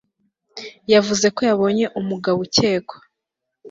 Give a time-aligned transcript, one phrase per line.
[0.93, 2.97] Yavuze ko yabonye umugabo ukekwa